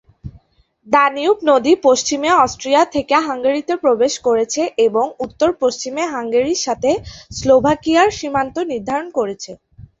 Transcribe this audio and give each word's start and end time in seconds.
Danube 0.87 1.37
নদী 1.43 1.73
পশ্চিমে 1.83 2.29
Austria 2.43 2.81
থেকে 2.93 3.15
হাঙ্গেরিতে 3.27 3.73
প্রবেশ 3.83 4.13
করেছে 4.27 4.61
এবং 4.85 5.05
উত্তর-পশ্চিমে 5.25 6.03
হাঙ্গেরির 6.13 6.59
সাথে 6.59 6.91
স্লোভাকিয়ার 7.37 8.09
সীমান্ত 8.11 8.55
নির্ধারণ 8.71 9.07
করেছে। 9.11 9.51